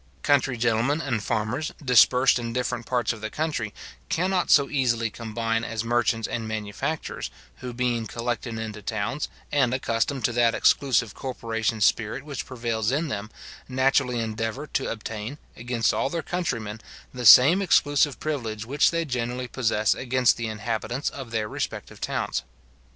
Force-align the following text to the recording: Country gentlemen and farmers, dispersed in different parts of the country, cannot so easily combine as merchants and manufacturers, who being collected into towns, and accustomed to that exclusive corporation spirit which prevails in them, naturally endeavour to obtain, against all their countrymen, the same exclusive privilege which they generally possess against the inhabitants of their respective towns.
Country 0.23 0.57
gentlemen 0.57 0.99
and 0.99 1.21
farmers, 1.21 1.71
dispersed 1.79 2.39
in 2.39 2.53
different 2.53 2.87
parts 2.87 3.13
of 3.13 3.21
the 3.21 3.29
country, 3.29 3.71
cannot 4.09 4.49
so 4.49 4.67
easily 4.67 5.11
combine 5.11 5.63
as 5.63 5.83
merchants 5.83 6.27
and 6.27 6.47
manufacturers, 6.47 7.29
who 7.57 7.71
being 7.71 8.07
collected 8.07 8.57
into 8.57 8.81
towns, 8.81 9.29
and 9.51 9.75
accustomed 9.75 10.25
to 10.25 10.31
that 10.31 10.55
exclusive 10.55 11.13
corporation 11.13 11.81
spirit 11.81 12.25
which 12.25 12.47
prevails 12.47 12.89
in 12.91 13.09
them, 13.09 13.29
naturally 13.69 14.19
endeavour 14.19 14.65
to 14.65 14.89
obtain, 14.89 15.37
against 15.55 15.93
all 15.93 16.09
their 16.09 16.23
countrymen, 16.23 16.81
the 17.13 17.23
same 17.23 17.61
exclusive 17.61 18.19
privilege 18.19 18.65
which 18.65 18.89
they 18.89 19.05
generally 19.05 19.47
possess 19.47 19.93
against 19.93 20.35
the 20.35 20.47
inhabitants 20.47 21.11
of 21.11 21.29
their 21.29 21.47
respective 21.47 22.01
towns. 22.01 22.41